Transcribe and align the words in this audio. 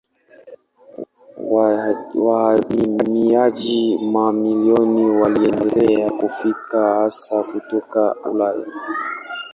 Wahamiaji 2.15 3.97
mamilioni 4.01 5.05
waliendelea 5.05 6.09
kufika 6.11 6.95
hasa 6.95 7.43
kutoka 7.43 8.15
Ulaya. 8.15 8.65